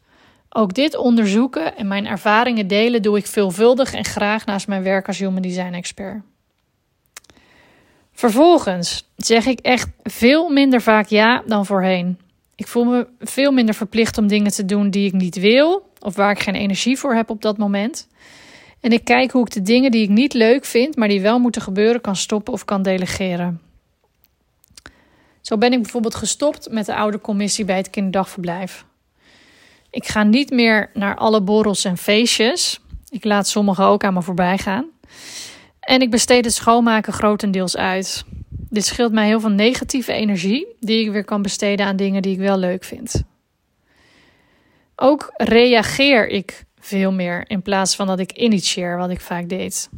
Ook 0.49 0.75
dit 0.75 0.97
onderzoeken 0.97 1.77
en 1.77 1.89
mijn 1.89 2.07
ervaringen 2.07 2.67
delen 2.67 3.03
doe 3.03 3.17
ik 3.17 3.27
veelvuldig 3.27 3.93
en 3.93 4.05
graag 4.05 4.47
naast 4.47 4.69
mijn 4.69 4.83
werk 4.83 5.07
als 5.07 5.19
Human 5.19 5.43
Design 5.43 5.73
expert. 5.73 6.23
Vervolgens 8.13 9.09
zeg 9.17 9.47
ik 9.47 9.61
echt 9.61 9.89
veel 10.03 10.49
minder 10.49 10.83
vaak 10.83 11.07
ja 11.07 11.43
dan 11.47 11.67
voorheen. 11.67 12.19
Ik 12.61 12.67
voel 12.67 12.85
me 12.85 13.07
veel 13.19 13.53
minder 13.53 13.75
verplicht 13.75 14.19
om 14.19 14.27
dingen 14.27 14.51
te 14.51 14.65
doen 14.65 14.91
die 14.91 15.07
ik 15.07 15.13
niet 15.13 15.37
wil 15.37 15.91
of 15.99 16.17
waar 16.17 16.31
ik 16.31 16.41
geen 16.41 16.55
energie 16.55 16.99
voor 16.99 17.15
heb 17.15 17.31
op 17.31 17.43
dat 17.43 17.59
moment. 17.59 18.09
En 18.81 18.93
ik 18.93 19.05
kijk 19.05 19.31
hoe 19.31 19.47
ik 19.47 19.53
de 19.53 19.63
dingen 19.63 19.91
die 19.91 20.03
ik 20.03 20.09
niet 20.09 20.33
leuk 20.33 20.65
vind, 20.65 20.97
maar 20.97 21.09
die 21.09 21.21
wel 21.21 21.39
moeten 21.39 21.63
gebeuren, 21.63 22.01
kan 22.01 22.17
stoppen 22.17 22.53
of 22.53 22.65
kan 22.65 22.83
delegeren. 22.83 23.61
Zo 25.41 25.59
ben 25.59 25.73
ik 25.73 25.83
bijvoorbeeld 25.83 26.15
gestopt 26.15 26.71
met 26.71 26.87
de 26.87 26.95
oude 26.95 27.21
commissie 27.21 27.65
bij 27.65 27.77
het 27.77 27.91
kinderdagverblijf. 27.91 28.85
Ik 29.91 30.07
ga 30.07 30.23
niet 30.23 30.51
meer 30.51 30.91
naar 30.95 31.17
alle 31.17 31.43
borrels 31.43 31.85
en 31.85 31.97
feestjes. 31.97 32.81
Ik 33.09 33.25
laat 33.25 33.49
sommige 33.49 33.83
ook 33.83 34.05
aan 34.05 34.15
me 34.15 34.23
voorbij 34.23 34.59
gaan. 34.59 34.87
En 35.81 36.01
ik 36.01 36.11
besteed 36.11 36.45
het 36.45 36.55
schoonmaken 36.55 37.13
grotendeels 37.13 37.77
uit. 37.77 38.25
Dit 38.51 38.85
scheelt 38.85 39.13
mij 39.13 39.27
heel 39.27 39.41
veel 39.41 39.51
negatieve 39.51 40.13
energie, 40.13 40.67
die 40.81 41.05
ik 41.05 41.11
weer 41.11 41.25
kan 41.25 41.43
besteden 41.43 41.87
aan 41.87 41.97
dingen 41.97 42.23
die 42.23 42.33
ik 42.33 42.39
wel 42.39 42.59
leuk 42.59 42.85
vind. 42.85 43.23
Ook 44.97 45.33
reageer 45.37 46.29
ik 46.29 46.65
veel 46.79 47.13
meer 47.13 47.45
in 47.47 47.63
plaats 47.63 47.97
van 47.97 48.07
dat 48.07 48.19
ik 48.19 48.33
initieer, 48.33 48.97
wat 48.97 49.11
ik 49.11 49.21
vaak 49.21 49.49
deed. 49.49 49.89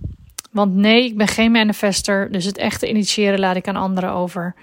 Want 0.50 0.74
nee, 0.74 1.04
ik 1.04 1.16
ben 1.16 1.28
geen 1.28 1.50
manifester, 1.52 2.32
dus 2.32 2.44
het 2.44 2.58
echte 2.58 2.88
initiëren 2.88 3.38
laat 3.38 3.56
ik 3.56 3.68
aan 3.68 3.76
anderen 3.76 4.10
over. 4.10 4.54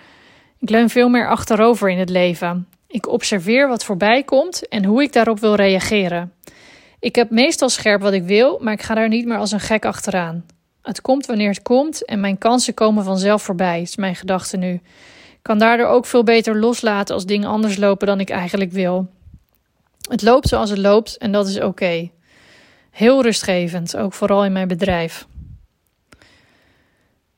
Ik 0.59 0.69
leun 0.69 0.89
veel 0.89 1.09
meer 1.09 1.29
achterover 1.29 1.89
in 1.89 1.97
het 1.97 2.09
leven. 2.09 2.67
Ik 2.87 3.07
observeer 3.07 3.67
wat 3.67 3.83
voorbij 3.83 4.23
komt 4.23 4.67
en 4.67 4.85
hoe 4.85 5.03
ik 5.03 5.13
daarop 5.13 5.39
wil 5.39 5.55
reageren. 5.55 6.33
Ik 6.99 7.15
heb 7.15 7.29
meestal 7.29 7.69
scherp 7.69 8.01
wat 8.01 8.13
ik 8.13 8.23
wil, 8.23 8.59
maar 8.61 8.73
ik 8.73 8.81
ga 8.81 8.95
daar 8.95 9.07
niet 9.07 9.25
meer 9.25 9.37
als 9.37 9.51
een 9.51 9.59
gek 9.59 9.85
achteraan. 9.85 10.45
Het 10.89 11.01
komt 11.01 11.25
wanneer 11.25 11.49
het 11.49 11.61
komt 11.61 12.05
en 12.05 12.19
mijn 12.19 12.37
kansen 12.37 12.73
komen 12.73 13.03
vanzelf 13.03 13.43
voorbij, 13.43 13.81
is 13.81 13.95
mijn 13.95 14.15
gedachte 14.15 14.57
nu. 14.57 14.73
Ik 14.73 15.39
kan 15.41 15.59
daardoor 15.59 15.87
ook 15.87 16.05
veel 16.05 16.23
beter 16.23 16.59
loslaten 16.59 17.15
als 17.15 17.25
dingen 17.25 17.49
anders 17.49 17.77
lopen 17.77 18.07
dan 18.07 18.19
ik 18.19 18.29
eigenlijk 18.29 18.71
wil. 18.71 19.07
Het 20.09 20.21
loopt 20.21 20.47
zoals 20.47 20.69
het 20.69 20.79
loopt 20.79 21.17
en 21.17 21.31
dat 21.31 21.47
is 21.47 21.59
oké. 21.59 22.09
Heel 22.91 23.21
rustgevend, 23.21 23.97
ook 23.97 24.13
vooral 24.13 24.45
in 24.45 24.51
mijn 24.51 24.67
bedrijf. 24.67 25.27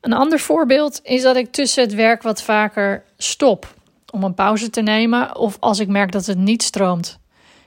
Een 0.01 0.13
ander 0.13 0.39
voorbeeld 0.39 0.99
is 1.03 1.21
dat 1.21 1.35
ik 1.35 1.51
tussen 1.51 1.83
het 1.83 1.93
werk 1.93 2.21
wat 2.21 2.41
vaker 2.41 3.03
stop 3.17 3.75
om 4.11 4.23
een 4.23 4.33
pauze 4.33 4.69
te 4.69 4.81
nemen 4.81 5.35
of 5.35 5.57
als 5.59 5.79
ik 5.79 5.87
merk 5.87 6.11
dat 6.11 6.25
het 6.25 6.37
niet 6.37 6.63
stroomt. 6.63 7.19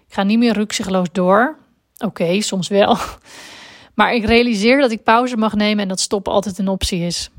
Ik 0.07 0.15
ga 0.15 0.23
niet 0.23 0.39
meer 0.39 0.53
rukzichtloos 0.53 1.09
door. 1.13 1.59
Oké, 1.99 2.41
soms 2.41 2.69
wel. 2.69 2.99
Maar 3.95 4.15
ik 4.15 4.25
realiseer 4.25 4.81
dat 4.81 4.91
ik 4.91 5.03
pauze 5.03 5.37
mag 5.37 5.55
nemen 5.55 5.83
en 5.83 5.89
dat 5.89 6.01
stoppen 6.01 6.33
altijd 6.33 6.59
een 6.59 6.69
optie 6.69 7.01
is. 7.01 7.31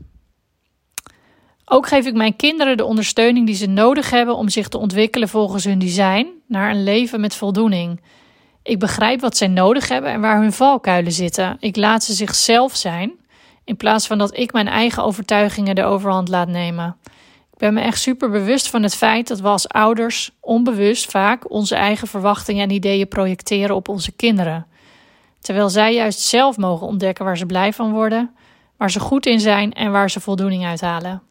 Ook 1.66 1.88
geef 1.88 2.06
ik 2.06 2.14
mijn 2.14 2.36
kinderen 2.36 2.78
de 2.78 2.86
ondersteuning 2.86 3.46
die 3.46 3.56
ze 3.56 3.68
nodig 3.68 4.10
hebben 4.10 4.36
om 4.36 4.50
zich 4.50 4.68
te 4.68 4.78
ontwikkelen 4.78 5.30
volgens 5.30 5.64
hun 5.64 5.80
design 5.80 6.28
naar 6.48 6.72
een 6.72 6.84
leven 6.84 7.20
met 7.20 7.36
voldoening. 7.36 8.02
Ik 8.64 8.80
begrijp 8.80 9.22
wat 9.22 9.38
zij 9.38 9.48
nodig 9.48 9.88
hebben 9.88 10.12
en 10.12 10.22
waar 10.22 10.42
hun 10.42 10.54
valkuilen 10.54 11.12
zitten. 11.12 11.58
Ik 11.60 11.76
laat 11.76 12.04
ze 12.04 12.14
zichzelf 12.14 12.76
zijn, 12.76 13.12
in 13.64 13.78
plaats 13.78 14.08
van 14.08 14.18
dat 14.18 14.38
ik 14.38 14.54
mijn 14.54 14.68
eigen 14.68 15.04
overtuigingen 15.04 15.76
de 15.76 15.84
overhand 15.84 16.30
laat 16.30 16.48
nemen. 16.48 16.98
Ik 17.52 17.58
ben 17.58 17.74
me 17.74 17.82
echt 17.82 18.00
super 18.00 18.30
bewust 18.30 18.70
van 18.70 18.84
het 18.84 18.96
feit 18.96 19.28
dat 19.28 19.40
we 19.40 19.48
als 19.48 19.70
ouders 19.70 20.32
onbewust 20.40 21.12
vaak 21.12 21.52
onze 21.52 21.76
eigen 21.76 22.08
verwachtingen 22.08 22.64
en 22.64 22.76
ideeën 22.76 23.08
projecteren 23.08 23.76
op 23.76 23.88
onze 23.88 24.12
kinderen. 24.12 24.68
Terwijl 25.46 25.70
zij 25.70 25.94
juist 25.94 26.20
zelf 26.20 26.58
mogen 26.58 26.88
ontdekken 26.88 27.26
waar 27.26 27.38
ze 27.38 27.46
blij 27.46 27.74
van 27.74 27.92
worden, 27.92 28.36
waar 28.78 28.92
ze 28.92 29.00
goed 29.00 29.26
in 29.26 29.40
zijn 29.40 29.74
en 29.74 29.92
waar 29.92 30.10
ze 30.10 30.20
voldoening 30.20 30.66
uit 30.66 30.82
halen. 30.82 31.22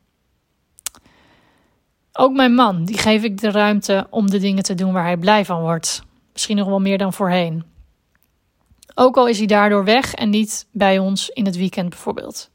Ook 2.13 2.33
mijn 2.33 2.55
man, 2.55 2.85
die 2.85 2.99
geef 2.99 3.23
ik 3.23 3.41
de 3.41 3.51
ruimte 3.51 4.07
om 4.11 4.31
de 4.31 4.39
dingen 4.39 4.63
te 4.63 4.75
doen 4.75 4.93
waar 4.93 5.05
hij 5.05 5.17
blij 5.17 5.45
van 5.45 5.61
wordt. 5.61 6.03
Misschien 6.33 6.57
nog 6.57 6.69
wel 6.69 6.81
meer 6.81 6.99
dan 6.99 7.13
voorheen. 7.13 7.65
Ook 8.95 9.17
al 9.17 9.29
is 9.29 9.39
hij 9.39 9.47
daardoor 9.47 9.85
weg 9.85 10.15
en 10.15 10.31
niet 10.31 10.67
bij 10.73 10.99
ons 10.99 11.29
in 11.29 11.47
het 11.47 11.57
weekend 11.57 11.89
bijvoorbeeld. 11.89 12.51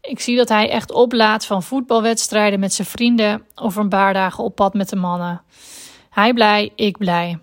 Ik 0.00 0.20
zie 0.20 0.36
dat 0.36 0.48
hij 0.48 0.70
echt 0.70 0.92
oplaat 0.92 1.46
van 1.46 1.62
voetbalwedstrijden 1.62 2.60
met 2.60 2.72
zijn 2.72 2.88
vrienden 2.88 3.46
of 3.54 3.76
een 3.76 3.88
paar 3.88 4.12
dagen 4.12 4.44
op 4.44 4.54
pad 4.54 4.74
met 4.74 4.88
de 4.88 4.96
mannen. 4.96 5.42
Hij 6.10 6.32
blij, 6.32 6.72
ik 6.74 6.98
blij. 6.98 7.38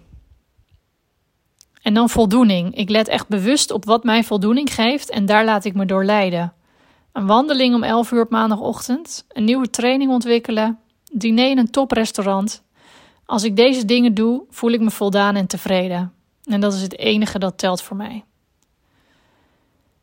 En 1.81 1.93
dan 1.93 2.09
voldoening. 2.09 2.75
Ik 2.75 2.89
let 2.89 3.07
echt 3.07 3.27
bewust 3.27 3.71
op 3.71 3.85
wat 3.85 4.03
mij 4.03 4.23
voldoening 4.23 4.73
geeft 4.73 5.09
en 5.09 5.25
daar 5.25 5.45
laat 5.45 5.65
ik 5.65 5.73
me 5.73 5.85
door 5.85 6.05
leiden. 6.05 6.53
Een 7.13 7.25
wandeling 7.25 7.75
om 7.75 7.83
11 7.83 8.11
uur 8.11 8.21
op 8.21 8.29
maandagochtend, 8.29 9.25
een 9.27 9.43
nieuwe 9.43 9.69
training 9.69 10.11
ontwikkelen, 10.11 10.79
diner 11.11 11.49
in 11.49 11.57
een 11.57 11.71
toprestaurant. 11.71 12.63
Als 13.25 13.43
ik 13.43 13.55
deze 13.55 13.85
dingen 13.85 14.13
doe, 14.13 14.43
voel 14.49 14.71
ik 14.71 14.79
me 14.79 14.91
voldaan 14.91 15.35
en 15.35 15.47
tevreden. 15.47 16.13
En 16.43 16.61
dat 16.61 16.73
is 16.73 16.81
het 16.81 16.97
enige 16.97 17.39
dat 17.39 17.57
telt 17.57 17.81
voor 17.81 17.97
mij. 17.97 18.23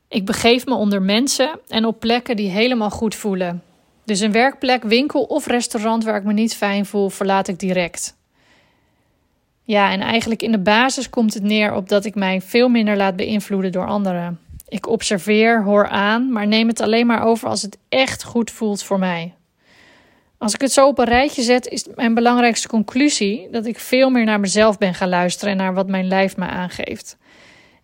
Ik 0.09 0.27
begeef 0.27 0.67
me 0.67 0.75
onder 0.75 1.03
mensen 1.03 1.61
en 1.69 1.85
op 1.85 2.01
plekken 2.01 2.37
die 2.37 2.49
helemaal 2.49 2.91
goed 2.91 3.15
voelen. 3.15 3.63
Dus 4.05 4.21
een 4.21 4.33
werkplek, 4.33 4.83
winkel 4.83 5.23
of 5.23 5.47
restaurant 5.47 6.05
waar 6.05 6.17
ik 6.17 6.25
me 6.25 6.33
niet 6.33 6.55
fijn 6.55 6.87
voel, 6.87 7.09
verlaat 7.09 7.49
ik 7.49 7.59
direct. 7.59 8.17
Ja, 9.67 9.91
en 9.91 10.01
eigenlijk 10.01 10.43
in 10.43 10.53
de 10.53 10.59
basis 10.59 11.11
komt 11.11 11.35
het 11.35 11.43
neer 11.43 11.75
op 11.75 11.89
dat 11.89 12.05
ik 12.05 12.15
mij 12.15 12.41
veel 12.41 12.69
minder 12.69 12.97
laat 12.97 13.17
beïnvloeden 13.17 13.73
door 13.73 13.87
anderen. 13.87 14.39
Ik 14.69 14.89
observeer, 14.89 15.63
hoor 15.63 15.89
aan, 15.89 16.33
maar 16.33 16.47
neem 16.47 16.69
het 16.69 16.81
alleen 16.81 17.07
maar 17.07 17.23
over 17.23 17.49
als 17.49 17.63
het 17.63 17.79
echt 17.89 18.25
goed 18.25 18.51
voelt 18.51 18.83
voor 18.83 18.99
mij. 18.99 19.35
Als 20.39 20.55
ik 20.55 20.61
het 20.61 20.73
zo 20.73 20.87
op 20.87 20.99
een 20.99 21.05
rijtje 21.05 21.43
zet, 21.43 21.67
is 21.67 21.87
mijn 21.95 22.15
belangrijkste 22.15 22.69
conclusie 22.69 23.49
dat 23.51 23.67
ik 23.67 23.79
veel 23.79 24.11
meer 24.11 24.25
naar 24.25 24.41
mezelf 24.41 24.79
ben 24.79 24.95
gaan 24.95 25.09
luisteren 25.09 25.53
en 25.53 25.59
naar 25.59 25.75
wat 25.75 25.89
mijn 25.89 26.09
lijf 26.09 26.37
me 26.37 26.47
aangeeft. 26.47 27.17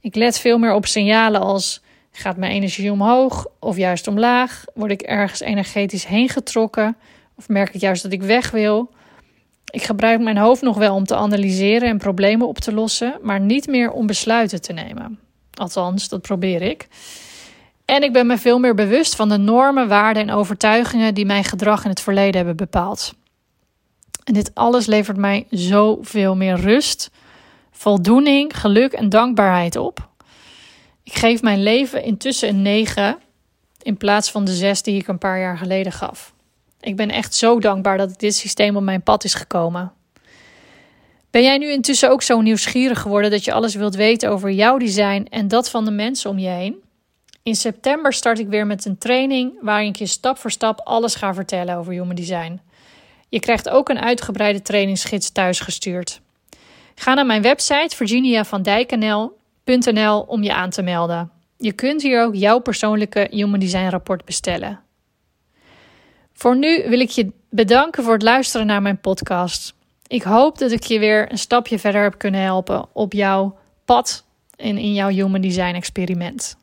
Ik 0.01 0.15
let 0.15 0.39
veel 0.39 0.59
meer 0.59 0.75
op 0.75 0.87
signalen 0.87 1.41
als 1.41 1.83
gaat 2.13 2.37
mijn 2.37 2.53
energie 2.53 2.93
omhoog 2.93 3.47
of 3.59 3.77
juist 3.77 4.07
omlaag? 4.07 4.65
Word 4.75 4.91
ik 4.91 5.03
ergens 5.03 5.41
energetisch 5.41 6.07
heen 6.07 6.29
getrokken 6.29 6.97
of 7.37 7.49
merk 7.49 7.75
ik 7.75 7.81
juist 7.81 8.03
dat 8.03 8.13
ik 8.13 8.23
weg 8.23 8.51
wil? 8.51 8.91
Ik 9.73 9.83
gebruik 9.83 10.21
mijn 10.21 10.37
hoofd 10.37 10.63
nog 10.63 10.77
wel 10.77 10.95
om 10.95 11.05
te 11.05 11.17
analyseren 11.17 11.89
en 11.89 11.99
problemen 11.99 12.49
op 12.49 12.59
te 12.59 12.73
lossen, 12.73 13.19
maar 13.23 13.41
niet 13.41 13.67
meer 13.67 13.91
om 13.91 14.07
besluiten 14.07 14.63
te 14.63 14.73
nemen. 14.73 15.19
Althans, 15.55 16.09
dat 16.09 16.23
probeer 16.23 16.63
ik. 16.63 16.89
En 17.85 18.03
ik 18.03 18.13
ben 18.13 18.27
me 18.27 18.39
veel 18.39 18.59
meer 18.59 18.75
bewust 18.75 19.17
van 19.17 19.29
de 19.29 19.37
normen, 19.37 19.89
waarden 19.89 20.23
en 20.23 20.35
overtuigingen 20.35 21.15
die 21.15 21.27
mijn 21.27 21.45
gedrag 21.45 21.85
in 21.85 21.91
het 21.91 22.01
verleden 22.01 22.37
hebben 22.37 22.57
bepaald. 22.57 23.15
En 24.25 24.35
dit 24.35 24.51
alles 24.55 24.87
levert 24.87 25.17
mij 25.17 25.47
zoveel 25.51 26.37
meer 26.37 26.57
rust, 26.57 27.11
voldoening, 27.71 28.61
geluk 28.61 28.93
en 28.93 29.09
dankbaarheid 29.09 29.77
op. 29.77 30.09
Ik 31.03 31.15
geef 31.15 31.43
mijn 31.43 31.63
leven 31.63 32.03
intussen 32.03 32.49
een 32.49 32.63
9 32.63 33.19
in 33.83 33.97
plaats 33.97 34.31
van 34.31 34.45
de 34.45 34.55
6 34.55 34.83
die 34.83 35.01
ik 35.01 35.09
een 35.09 35.19
paar 35.19 35.41
jaar 35.41 35.59
geleden 35.59 35.93
gaf. 35.93 36.33
Ik 36.83 36.97
ben 36.97 37.11
echt 37.11 37.35
zo 37.35 37.61
dankbaar 37.61 37.99
dat 37.99 38.19
dit 38.19 38.35
systeem 38.35 38.77
op 38.77 38.83
mijn 38.83 39.03
pad 39.03 39.25
is 39.25 39.35
gekomen. 39.35 39.93
Ben 41.31 41.43
jij 41.43 41.59
nu 41.59 41.71
intussen 41.71 42.11
ook 42.11 42.23
zo 42.23 42.41
nieuwsgierig 42.41 43.01
geworden 43.01 43.31
dat 43.31 43.45
je 43.45 43.53
alles 43.53 43.75
wilt 43.75 43.95
weten 43.95 44.31
over 44.31 44.51
jouw 44.51 44.79
design 44.79 45.27
en 45.31 45.49
dat 45.49 45.71
van 45.71 45.85
de 45.85 45.91
mensen 45.91 46.31
om 46.31 46.39
je 46.39 46.49
heen? 46.49 46.83
In 47.43 47.55
september 47.55 48.13
start 48.13 48.39
ik 48.39 48.49
weer 48.49 48.67
met 48.67 48.85
een 48.85 48.99
training 48.99 49.53
waarin 49.61 49.89
ik 49.89 49.97
je 49.97 50.07
stap 50.07 50.39
voor 50.39 50.51
stap 50.51 50.81
alles 50.85 51.15
ga 51.15 51.35
vertellen 51.35 51.77
over 51.77 51.93
Human 51.93 52.15
Design. 52.15 52.61
Je 53.29 53.41
krijgt 53.41 53.69
ook 53.69 53.89
een 53.89 54.01
uitgebreide 54.01 54.63
trainingsgids 54.63 55.31
thuisgestuurd. 55.31 56.21
Ga 56.95 57.15
naar 57.15 57.27
mijn 57.27 57.43
website 57.43 57.97
virginiavandijknl.nl 57.97 60.21
om 60.21 60.43
je 60.43 60.55
aan 60.55 60.71
te 60.71 60.83
melden. 60.83 61.31
Je 61.57 61.73
kunt 61.73 62.03
hier 62.03 62.23
ook 62.23 62.35
jouw 62.35 62.59
persoonlijke 62.59 63.27
Human 63.31 63.61
Design 63.61 63.89
rapport 63.89 64.25
bestellen. 64.25 64.81
Voor 66.33 66.57
nu 66.57 66.89
wil 66.89 67.01
ik 67.01 67.11
je 67.11 67.33
bedanken 67.51 68.05
voor 68.05 68.13
het 68.13 68.23
luisteren 68.23 68.67
naar 68.67 68.83
mijn 68.83 69.01
podcast. 69.01 69.75
Ik 70.07 70.23
hoop 70.23 70.59
dat 70.59 70.71
ik 70.71 70.83
je 70.83 70.99
weer 70.99 71.33
een 71.33 71.39
stapje 71.39 71.79
verder 71.79 72.03
heb 72.03 72.19
kunnen 72.19 72.41
helpen 72.41 72.89
op 72.93 73.13
jouw 73.13 73.59
pad 73.85 74.25
en 74.57 74.79
in 74.79 74.95
jouw 74.95 75.09
Human 75.09 75.41
Design 75.41 75.75
experiment. 75.75 76.57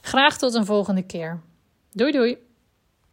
Graag 0.00 0.38
tot 0.38 0.54
een 0.54 0.66
volgende 0.66 1.02
keer. 1.02 1.40
Doei 1.92 2.12
doei! 2.12 2.49